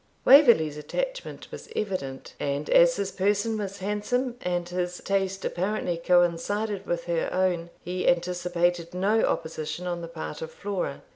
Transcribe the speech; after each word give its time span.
Waverley's 0.25 0.77
attachment 0.77 1.47
was 1.51 1.69
evident; 1.75 2.33
and 2.39 2.71
as 2.71 2.95
his 2.95 3.11
person 3.11 3.55
was 3.59 3.77
handsome, 3.77 4.33
and 4.41 4.67
his 4.67 4.97
taste 4.97 5.45
apparently 5.45 5.95
coincided 5.95 6.87
with 6.87 7.03
her 7.03 7.29
own, 7.31 7.69
he 7.83 8.07
anticipated 8.07 8.95
no 8.95 9.21
opposition 9.23 9.85
on 9.85 10.01
the 10.01 10.07
part 10.07 10.41
of 10.41 10.49
Flora. 10.51 11.03